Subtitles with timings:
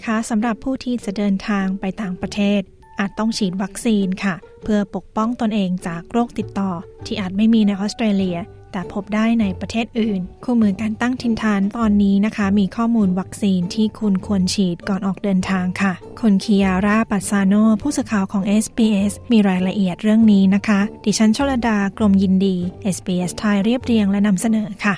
[0.00, 2.60] นะคะสำหรับผู้ที่จะเดินทางไปต่างประเทศ
[2.98, 6.70] อาจต้องฉีดวัคซีนค่ะ เพื่อปกป้องตนเองจากโรคติดต่อ
[7.06, 8.38] ที่อาจไม่มีในออสเตรเลีย
[8.72, 22.56] แต่พบได้ในประเทศอื่น คู่มือการตั้งทินฐานตอนนี้นะคะ มีข้อมูลวัคซีนที่คุณควรฉีดก่อนออกเดินทางค่ะ คุณคิยาร่าปัสซาโนผู้สื่อข่าวของ SBS มีรายละเอียดเรื่องนี้นะคะ ดิฉันชลดากรมยินดี
[22.96, 24.96] SBS ไทยเรียบเรียงและนำเสนอค่ะ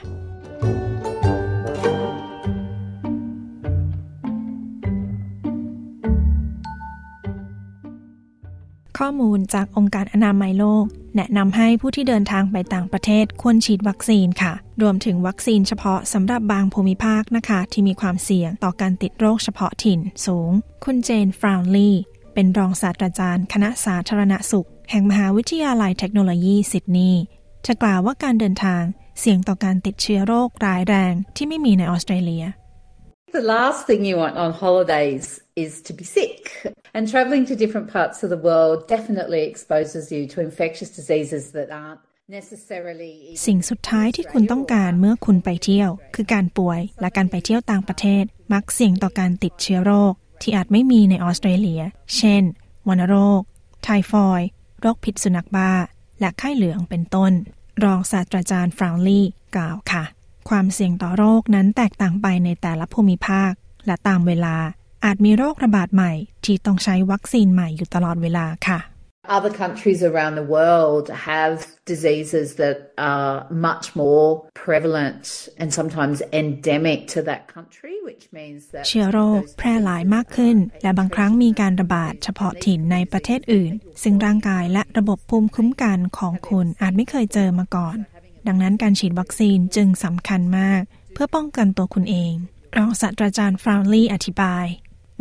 [9.06, 10.84] ข้อมูลจากองค์การอนามัยโลก
[11.16, 20.50] แนะนำให้ผู้ที่เดินทางไปต่างประเทศควรฉีดวัคซีนค่ะ รวมถึงวัคซีนเฉพาะสำหรับบางภูมิภาคนะคะ ที่มีความเสี่ยงต่อการติดโรคเฉพาะถิ่นสูง
[20.84, 21.90] คุณเจนฟราวลี
[22.34, 27.22] เป็นรองศาสตราจารย์ คณะสาธารณสุข แห่งมหาวิทยาลัยเทคโนโลยีซิดนีย์
[27.66, 28.82] จะกล่าวว่าการเดินทาง
[29.20, 32.44] เสี่ยงต่อการติดเชื้อโรคร้ายแรงที่ไม่มีในออสเตรเลีย
[33.32, 36.40] The last thing you want on holidays is to be sick.
[36.92, 41.70] And travelling to different parts of the world definitely exposes you to infectious diseases that
[41.82, 42.02] aren't
[43.46, 51.82] สิ่งสุดท้ายที่คุณต้องการเมื่อคุณไปเที่ยว คือการป่วยและการไปเที่ยวต่างประเทศ มักเสี่ยงต่อการติดเชื้อโรค ที่อาจไม่มีในออสเตรเลีย
[52.16, 52.42] เช่น
[52.88, 53.40] วัณโรค
[53.82, 54.48] ไทฟอยด์
[54.80, 55.72] โรคพิษสุนัขบ้า
[56.20, 57.32] และไข้เหลืองเป็นต้น
[57.84, 60.04] รองศาสตราจารย์ฟราวลี่กล่าวค่ะ
[60.50, 63.52] ความเสี่ยงต่อโรคนั้นแตกต่างไปในแต่ละภูมิภาค
[63.86, 64.56] และตามเวลา
[65.04, 66.12] อาจมีโรคระบาดใหม่
[66.44, 68.80] ที่ต้องใช้วัคซีนใหม่อยู่ตลอดเวลาค่ะ
[69.38, 71.54] Other countries around the world have
[71.94, 72.76] diseases that
[73.12, 73.34] are
[73.68, 74.28] much more
[74.64, 75.24] prevalent
[75.60, 87.96] and sometimes endemic to that country, which means that เชื้อโรคแพร่หลายมากขึ้น และบางครั้งมีการระบาดเฉพาะถิ่นในประเทศอื่น ซึ่งร่างกายและระบบภูมิคุ้มกันของคุณอาจไม่เคยเจอมาก่อน
[88.46, 90.82] ดังนั้นการฉีดวัคซีนจึงสำคัญมาก
[91.12, 92.34] เพื่อป้องกันตัวคุณเอง
[92.76, 94.66] รองศาสตราจารย์ฟราวลี่อธิบาย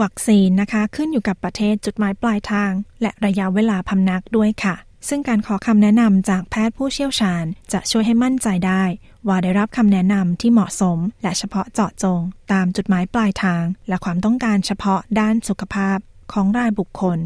[0.02, 2.72] วัคซีนนะคะขึ้นอยู่กับประเทศจุดหมายปลายทาง
[3.02, 4.76] และระยะเวลาพำนักด้วยค่ะ
[5.10, 8.84] ซึ่งการขอคำแนะนำจากแพทย์ผู้เชี่ยวชาญ จะช่วยให้มั่นใจได้
[9.28, 12.22] ว่าได้รับคำแนะนำที่เหมาะสม และเฉพาะเจาะจง
[12.52, 15.98] ตามจุดหมายปลายทาง และความต้องการเฉพาะด้านสุขภาพ
[16.34, 17.20] ของรายบุคคล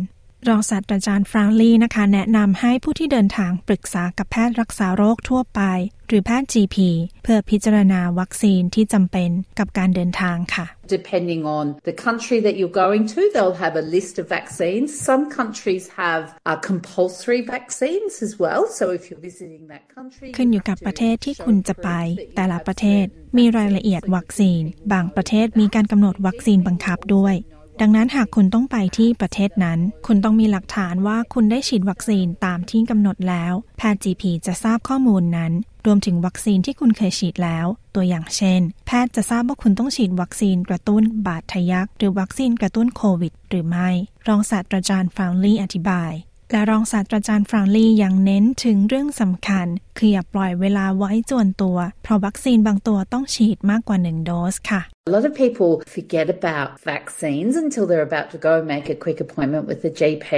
[0.50, 5.62] รองศาสตราจารย์ฟรานลีนะคะ แนะนำให้ผู้ที่เดินทางปรึกษากับแพทย์รักษาโรคทั่วไป
[6.08, 6.76] หรือแพทย์ GP
[7.24, 9.30] เพื่อพิจารณาวัคซีนที่จำเป็น
[9.60, 10.66] กับการเดินทางค่ะ
[11.00, 14.88] Depending on the country that you're going to, they'll have a list of vaccines.
[15.10, 18.62] Some countries have uh, compulsory vaccines as well.
[18.80, 21.90] So if you're visiting that country, ขึ้นอยู่กับประเทศที่คุณจะไป
[22.36, 23.06] แต่ละประเทศ
[23.38, 24.62] มีรายละเอียดวัคซีน
[24.94, 27.36] บางประเทศมีการกำหนดวัคซีนบังคับด้วย
[27.82, 35.52] ดังนั้นหากคุณต้องไปที่ประเทศนั้น คุณต้องมีหลักฐานว่าคุณได้ฉีดวัคซีนตามที่กำหนดแล้ว แพทย์ GP จะทราบข้อมูลนั้น
[35.86, 37.66] รวมถึงวัคซีนที่คุณเคยฉีดแล้ว
[37.96, 43.90] ตัวอย่างเช่น แพทย์จะทราบว่าคุณต้องฉีดวัคซีนกระตุ้นบาดทะยัก หรือวัคซีนกระตุ้นโควิด หรือไม่
[44.28, 46.12] รองศาสตราจารย์ฟาวลี่อธิบาย
[46.52, 49.68] และรองศาสตราจารย์ฟรานลียังเน้นถึงเรื่องสำคัญ
[49.98, 58.88] คืออย่าปล่อยเวลาไว้จวนตัว เพราะวัคซีนบางตัวต้องฉีดมากกว่าหนึ่งโดสค่ะ A lot of people forget about vaccines until they're about to go make
[58.96, 60.30] a quick appointment with the GP,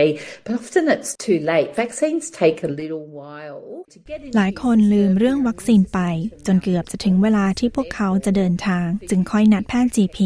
[0.43, 1.69] but often it's too late.
[1.83, 3.63] Vaccines take a little while
[3.93, 4.29] to get in.
[4.37, 5.99] หลายคนลืมเรื่องวัคซีนไป
[6.45, 10.19] จนเกือบจะถึงเวลาที่พวกเขาจะเดินทาง จึงค่อยนัดแพทย์ GP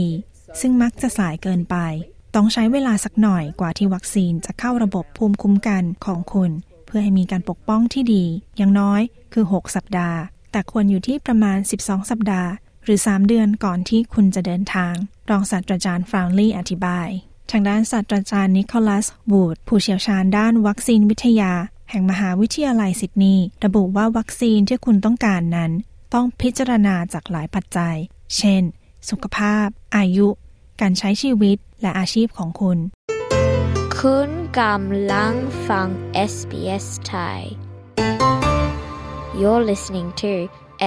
[0.61, 1.77] ซึ่งมักจะสายเกินไป
[2.35, 6.51] ต้องใช้เวลาสักหน่อยกว่าที่วัคซีนจะเข้าระบบภูมิคุ้มกันของคุณ
[6.85, 8.25] เพื่อให้มีการปกป้องที่ดี
[8.57, 9.01] อย่างน้อย
[9.33, 10.19] คือ 6 สัปดาห์
[10.51, 12.49] แต่ควรอยู่ที่ประมาณ 12 สัปดาห์
[12.83, 14.93] หรือ 3 เดือนก่อนที่คุณจะเดินทาง
[15.29, 17.07] รองศาสตราจารย์ฟราวลี่อธิบาย
[17.51, 21.53] ทางด้านศาสตราจารย์นิโคลัสวูดผู้เชี่ยวชาญด้านวัคซีนวิทยา
[21.89, 25.71] แห่งมหาวิทยาลัยซิดนีย์ระบุว่าวัคซีนที่คุณต้องการนั้น
[26.13, 27.95] ต้องพิจารณาจากหลายปัจจัย
[28.37, 28.63] เช่น
[29.09, 29.67] สุขภาพ
[29.97, 30.27] อายุ
[30.81, 32.77] การใช้ชีวิต และอาชีพของคุณ
[33.99, 35.33] คุณกำลัง
[35.67, 35.87] ฟัง
[36.31, 37.39] SBS Thai
[39.39, 40.31] You're listening to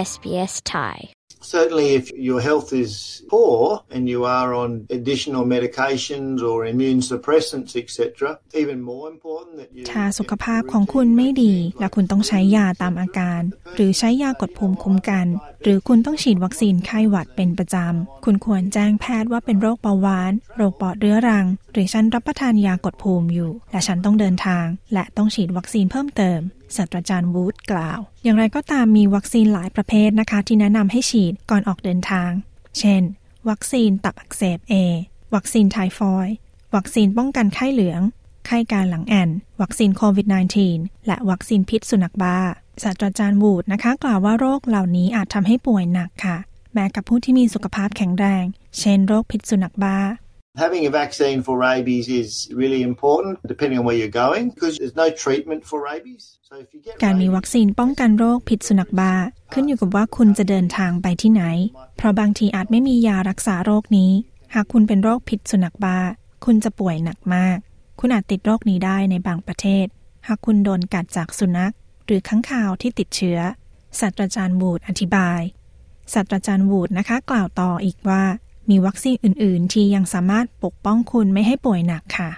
[0.09, 1.14] SBS Thai
[1.45, 2.93] Certainly, if your health is
[3.29, 9.69] poor and you are on additional medications or immune suppressants, etc., even more important that
[9.75, 9.83] you.
[9.93, 13.41] ถ้าสุขภาพของคุณไม่ดี และคุณต้องใช้ยาตามอาการ
[13.75, 15.27] หรือใช้ยากดภูมิคุ้มกัน
[15.63, 26.41] หรือคุณต้องฉีดวัคซีนไข้หวัดเป็นประจำ คุณควรแจ้งแพทย์ว่าเป็นโรคเบาหวาน โรคปอดเรื้อรัง หรือฉันรับประทานยากดภูมิอยู่ และฉันต้องเดินทาง และต้องฉีดวัคซีนเพิ่มเติม
[26.77, 32.31] ศาสตราจารย์วูดกล่าว อย่างไรก็ตามมีวัคซีนหลายประเภทนะคะ ที่แนะนำให้ฉีดก่อนออกเดินทาง
[32.79, 33.03] เช่น
[33.49, 34.75] วัคซีนตับอักเสบ A
[35.35, 36.35] วัคซีนไทฟอยด์
[36.75, 38.01] วัคซีนป้องกันไข้เหลือง
[38.47, 39.31] ไข้การหลังแอน
[39.61, 40.27] วัคซีนโควิด
[40.67, 42.39] -19 และวัคซีนพิษสุนัขบ้า
[42.83, 46.37] ศาสตราจารย์วูดนะคะ กล่าวว่าโรคเหล่านี้อาจทำให้ป่วยหนักค่ะ
[46.75, 48.45] แม้กับผู้ที่มีสุขภาพแข็งแรง
[48.79, 49.99] เช่น โรคพิษสุนัขบ้า
[50.57, 54.95] Having a vaccine for rabies is really important depending on where you're going because there's
[54.95, 56.39] no treatment for rabies.
[56.49, 59.13] So if you get การมีวัคซีนป้องกันโรคพิษสุนัขบ้า
[59.53, 61.45] ขึ้นอยู่กับว่าคุณจะเดินทางไปที่ไหน
[61.97, 64.13] เพราะบางทีอาจไม่มียารักษาโรคนี้
[64.55, 65.99] หากคุณเป็นโรคพิษสุนัขบ้า
[66.45, 67.59] คุณจะป่วยหนักมาก
[68.01, 69.87] คุณอาจติดโรคนี้ได้ในบางประเทศ
[70.27, 71.73] หากคุณโดนกัดจากสุนัข
[72.07, 73.39] หรือข้างข่าวที่ติดเชื้อ
[74.01, 75.41] ศาสตราจารย์วูดอธิบาย
[76.13, 78.25] ศาสตราจารย์วูดนะคะ กล่าวต่ออีกว่า
[78.71, 82.33] มีวัคซีนอื่น ๆ ที่ยังสามารถปกป้องคุณไม่ให้ป่วยหนักค่ะ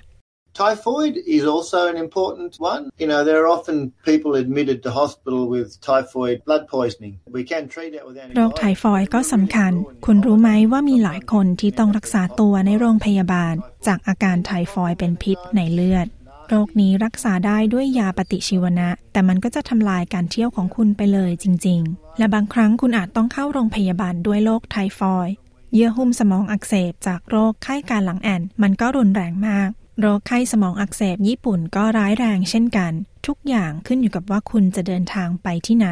[0.67, 2.83] Typhoid is also an important one.
[3.03, 3.77] You know, there are often
[4.11, 7.15] people admitted to hospital with typhoid blood poisoning.
[7.39, 8.83] We can treat it with โรคไท antibiotics.
[8.83, 9.73] ฟอยด์ก็สำคัญ
[10.07, 13.55] คุณรู้ไหมว่ามีหลายคนที่ต้องรักษาตัวในโรงพยาบาล
[13.87, 16.07] จากอาการไทฟอยด์เป็นพิษในเลือด
[16.49, 25.35] โรคนี้รักษาได้ด้วยยาปฏิชีวนะ แต่มันก็จะทำลายการเที่ยวของคุณไปเลยจริง ๆ และบางครั้งคุณอาจต้องเข้าโรงพยาบาลด้วยโรคไทฟอยด์
[25.75, 29.71] เยื่อหุ้มสมองอักเสบจากโรคไข้การหลังแอนมันก็รุนแรงมาก
[30.01, 32.93] โรคไข้สมองอักเสบญี่ปุ่นก็ร้ายแรงเช่นกัน
[33.27, 35.89] ทุกอย่างขึ้นอยู่กับว่าคุณจะเดินทางไปที่ไหน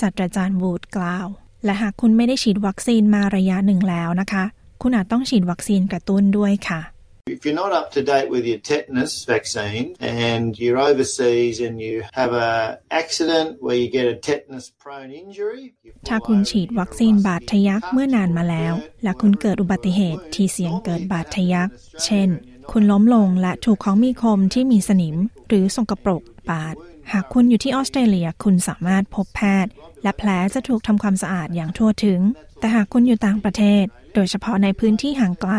[0.00, 1.26] ศาสตราจารย์วูดกล่าว
[1.64, 4.44] และหากคุณไม่ได้ฉีดวัคซีนมาระยะหนึ่งแล้วนะคะ
[4.82, 6.80] คุณอาจต้องฉีดวัคซีนกระตุ้นด้วยค่ะ
[7.28, 12.02] If you're not up to date with your tetanus vaccine and you're overseas and you
[12.12, 21.68] have a accident where you get a tetanus prone injury, you ถ้าคุณฉีดวัคซีนบาดทะยักเมื่อนานมาแล้ว และคุณเกิดอุบัติเหตุที่เสี่ยงเกิดบาดทะยัก
[22.04, 22.28] เช่น
[22.70, 25.16] คุณล้มลงและถูกของมีคมที่มีสนิม
[25.48, 26.74] หรือสกปรกบาด
[27.12, 29.72] หากคุณอยู่ที่ออสเตรเลียคุณสามารถพบแพทย์
[30.02, 32.20] และแผลจะถูกทำความสะอาดอย่างทั่วถึง
[32.58, 33.84] แต่หากคุณอยู่ต่างประเทศ
[34.14, 35.54] โดยเฉพาะในพื้นที่ห่างไกล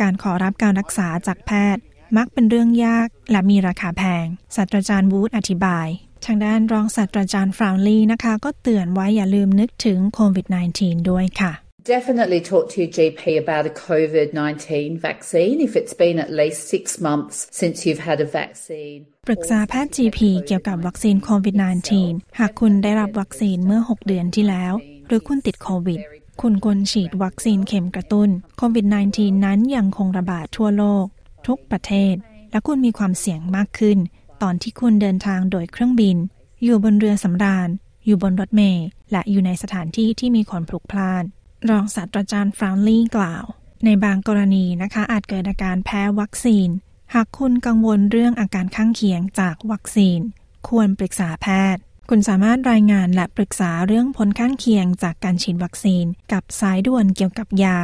[0.00, 1.82] การขอรับการรักษาจากแพทย์
[2.16, 4.26] มักเป็นเรื่องยากและมีราคาแพง
[4.56, 5.88] ศาสตราจารย์วูดอธิบาย
[6.26, 10.46] ทางด้านรองศาสตราจารย์ฟราวลีนะคะ ก็เตือนไว้อย่าลืมนึกถึงโควิด
[10.78, 11.52] -19 ด้วยค่ะ
[11.96, 16.60] Definitely talk to your GP about a COVID 19 vaccine if it's been at least
[16.74, 19.00] six months since you've had a vaccine.
[19.26, 21.56] ปรึกษาแพทย์ GP เกี่ยวกับวัคซีนโควิด
[21.96, 24.72] -19 หากคุณได้รับวัคซีนเมื่อ 6 เดือนที่แล้ว
[25.06, 26.00] หรือคุณติดโควิด
[26.40, 31.04] คุณควรฉีดวัคซีนเข็มกระตุ้นโควิด -19 นั้นยังคงระบาดทั่วโลก
[31.46, 32.14] ทุกประเทศ
[32.50, 33.98] และคุณมีความเสี่ยงมากขึ้น
[34.42, 36.16] ตอนที่คุณเดินทางโดยเครื่องบิน
[36.64, 37.68] อยู่บนเรือสำราญ
[38.06, 41.24] อยู่บนรถเมล์และอยู่ในสถานที่ที่มีคนพลุกพล่าน
[41.68, 43.44] รองศาสตราจารย์ฟราวลี่กล่าว
[43.84, 46.68] ในบางกรณีนะคะอาจเกิดอาการแพ้วัคซีน
[47.14, 50.20] หากคุณกังวลเรื่องอาการข้างเคียงจากวัคซีน
[50.68, 57.78] ควรปรึกษาแพทย์ คุณสามารถรายงานและปรึกษาเรื่องผลข้างเคียงจากการฉีดวัคซีน กับสายด่วนเกี่ยวกับยา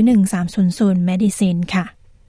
[0.53, 1.85] 1300 Medicine ค่ะ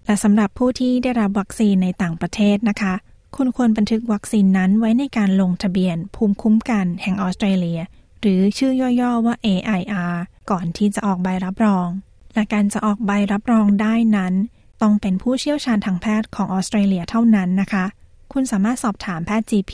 [0.05, 2.93] และสำหรับผู้ที่ได้รับวัคซีนในต่างประเทศนะคะ
[3.35, 7.79] คุณควรบันทึกวัคซีนนั้นไว้ในการลงทะเบียนภูมิคุ้มกันแห่งออสเตรเลีย
[8.21, 10.13] หรือชื่อย่อๆว่า AIR
[10.51, 11.87] ก่อนที่จะออกใบรับรอง
[12.33, 14.33] และการจะออกใบรับรองได้นั้น
[14.81, 17.85] ต้องเป็นผู้เชี่ยวชาญทางแพทย์ของออสเตรเลียเท่านั้นนะคะ
[18.33, 19.73] คุณสามารถสอบถามแพทย์ GP